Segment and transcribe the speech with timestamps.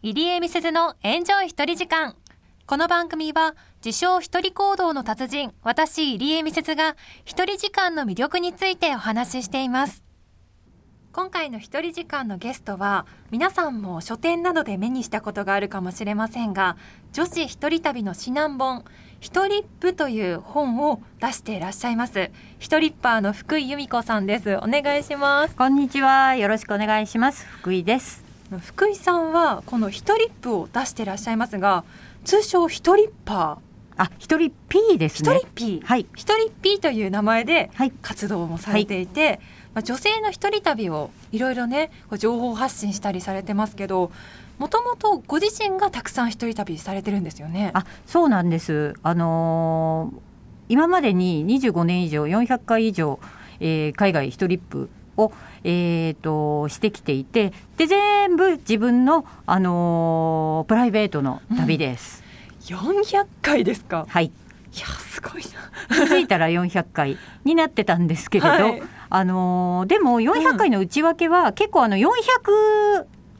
[0.00, 2.14] 入江美鈴のエンジョイ一人時間。
[2.66, 10.04] この番組は、自称一人行動の達人、私入江美鈴が、一人時間の魅力についてお話ししています。
[11.10, 16.76] 今回の一人時間のゲストは、皆さんも書店などで目にしたことがあるかもしれませんが、
[17.12, 18.84] 女子一人旅の指南本、
[19.18, 22.30] ヒトリップという本を出していらっしゃいます。
[22.60, 24.58] ヒトリッパーの福井由美子さんです。
[24.58, 25.56] お願いします。
[25.56, 26.36] こんにちは。
[26.36, 27.44] よろしくお願いします。
[27.46, 28.27] 福井です。
[28.56, 31.84] 福井さんはこのヒトリップを出していらっしゃいますが、
[32.24, 34.02] 通称ヒトリッパー。
[34.02, 35.34] あ、ヒトリッピーですね。
[35.34, 35.86] ヒトリッピー。
[35.86, 36.06] はい。
[36.14, 39.38] ヒトリッピーという名前で活動もされていて、はい、
[39.74, 44.10] まあ、女性の一人旅をいろいろね、情報発信したりされてますけど、
[44.58, 47.70] もともとご自身がたくさん一人旅されてるんですよね。
[47.74, 48.94] あそうなんです。
[49.02, 50.20] あのー、
[50.70, 53.20] 今までに25年以上、400回以上、
[53.60, 54.88] えー、海外一人ップ
[55.18, 55.32] を、
[55.64, 62.24] えーと、してきていてで全部自分の、あのー、プライベートの旅です。
[62.70, 64.06] うん、400回ですか？
[64.08, 64.26] はい。
[64.26, 65.48] いやすごいな。
[66.06, 72.08] 気づいたら400回になってたんですけれど、はい、あのー、でも400回の内訳は結構あの400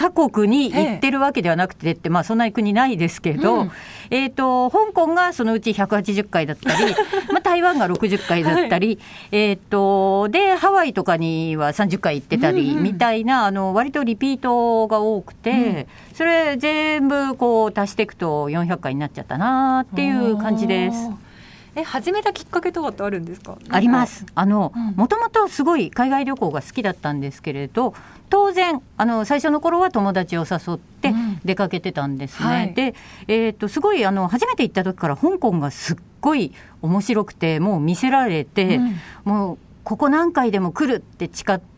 [0.00, 3.70] 各国に行ってるわけではなくてって、まあ、そんな国ないですけど、うん、
[4.08, 6.94] えーと、香港がそのうち180回だったり、
[7.30, 8.98] まあ、台湾が60回だったり、はい、
[9.32, 21.29] えーと、でハワイとかには30回行ってたりみたいな、うんうん、あの割とリピートが多くて、うん、それ全部こう足していくと400回になっちゃったなっていう感じです。
[21.74, 23.56] え始めたきっかけとかってあるんですか？
[23.68, 24.26] あります。
[24.34, 27.94] あのもともとすごい海外旅行が好きだったんですけれど
[28.28, 31.12] 当然あの最初の頃は友達を誘って
[31.44, 32.94] 出かけてたんですね、うんはい、で、
[33.28, 41.69] えーと、すごいあの初めて行った時から香港がすっごい面白くてもう見せられて、うん、もうここ何回でも来るって誓って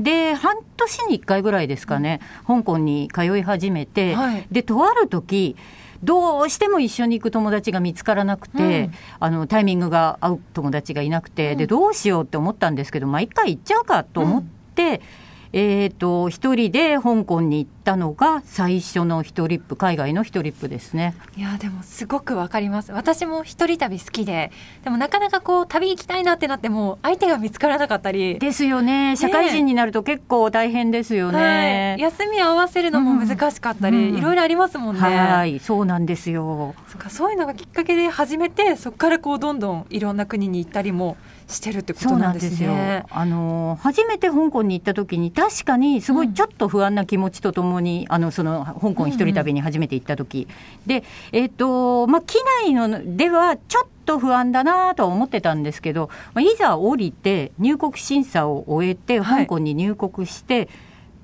[0.00, 5.56] で半年に1回ぐらいですかね、うん、香港に通い始めて、はい、でとある時
[6.02, 14.42] どうしても一緒に行く友達が見つからなくて、うん、あのタイミングが合う友達がいなくて、うん、でどうしようって思ったんですけど、まあ、一回行っちゃうかと思っ
[14.74, 14.82] て。
[14.82, 15.24] うん。
[15.56, 21.14] えーと、一人で香港に行ったのが最初の一人っぷ海外の一人っぷですね。
[21.36, 22.92] いやでもすごくわかります。
[22.92, 24.50] 私も一人旅好きで
[24.82, 28.38] でもなかなかこう旅行きたいなってなっても相手が見つからなかったり。
[28.38, 29.16] ですよね。
[29.16, 35.00] 社会人になると結構大変ですよね、はい、休み合わせるのも難しかったり、うん、いろいろありますもんね。
[35.00, 36.74] はいそうなんですよ。
[36.88, 41.16] そかそういうのがきっかけで始めてそこからこうどんどんいろんな国に行ったりも
[41.48, 43.04] してるってことなんですね。
[43.10, 47.73] あの初めて香港に行った時に確かにすごいちょっと不安な気持ちとともに、うん、
[48.08, 60.68] あのその香港一人旅に初めて行った時、うんうん、でえっ、ー、とまあ機内のではちょっと不安だなとは思ってたんですけど、まあ、いざ降りて入国審査を終えて香港に入国して、はい、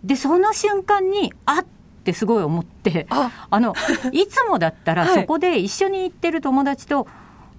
[0.05, 1.65] でその瞬間にあっ
[2.05, 3.31] てすごい思ってあ。
[3.61, 3.75] の
[4.13, 7.07] いつもだったらそこで一緒に行ってる友達と、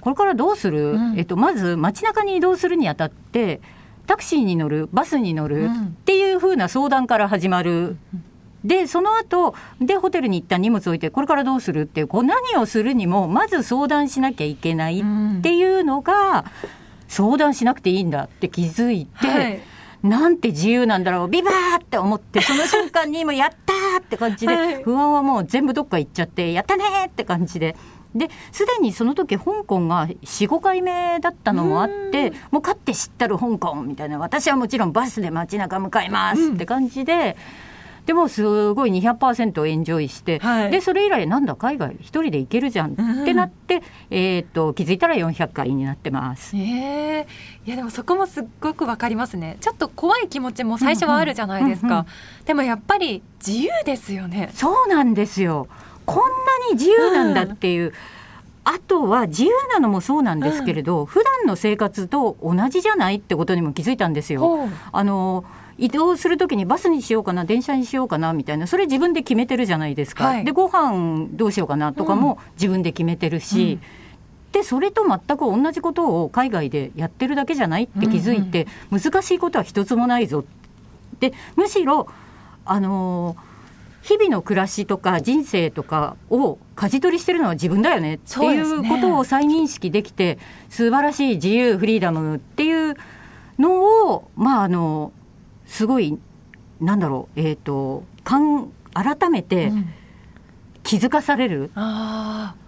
[0.01, 3.62] これからどうする、うん、えっと、まず街中に移動するにあたって
[4.07, 7.97] タクシーに乗るバスに乗る、っていうふうな相談から始まる。
[8.64, 16.46] でその後でホテルに行った荷物置いてこれからどうするっていうこう何をするにもまず相談しなきゃいけないっていうのが、
[17.08, 19.62] 相談しなくていいんだって気づいて、はい、
[20.04, 27.76] なんて自由なんだろうビバーって思ってその瞬間にもやったーって感じで、不安はもう全部どっか行っちゃってやったねーって感じで。
[28.14, 37.38] ですでにその時香港が45回目だったのもあってもう勝って知ったる香港みたいな私はもちろんバスで街中向かいますって感じで。
[38.06, 46.56] でもすごい200%エンジョイして、はい、でそれ以来なんだ海外一人で行けるじゃんってなって、えー、っと気づいたら400回になってます。
[46.56, 47.23] えー、
[47.67, 49.57] いやでもそこもすっごくわかりますね。
[49.62, 52.06] ちょっと怖い気持ちも最初はあるじゃないですか、うんうんうん。
[52.39, 54.50] うん、でもやっぱり自由ですよね。
[54.53, 55.68] そうなんですよ。
[56.06, 56.28] こんな
[56.69, 57.85] に自由なんだっていう。
[57.85, 57.94] うん
[58.63, 64.69] あとは自由なのもそうなんですけれど、うん、普段の生活と同じじゃないってことにも気づいたんですよ。
[64.91, 65.44] あの
[65.78, 70.26] 移動するときにバスにしようかな電車にしようかなみたいなそれ自分で決めてるじゃないですか。
[70.26, 73.74] はい、でご飯どうしようかなとかも自分で決めてるし。
[73.74, 73.81] うん、
[74.51, 80.44] でそれと全く同じことを海外でやってるだけじゃないって気づいて、うんうん、難しいことは一つもないぞ
[81.19, 82.07] でむしろ
[82.66, 83.51] あのー
[84.01, 92.95] 日々の暮らしとか人生とかを舵取りしてるのは自分だよねっていうことを再認識できて、ね、素晴らしい自由フリーダムっていう
[93.60, 95.13] のをまああの
[95.71, 96.19] すごい
[96.81, 99.71] なんだろうえっ、ー、とかん改めて
[100.83, 101.71] 気づかされる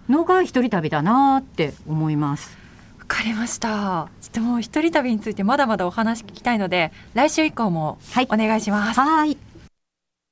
[0.08, 2.56] のが一人旅だなって思います。
[2.98, 4.08] わかりました。
[4.22, 7.98] ちょっともう一人旅についてまだまだお話聞きたいので来週以降も
[8.30, 8.98] お願いします。
[8.98, 9.28] はい。
[9.28, 9.43] はい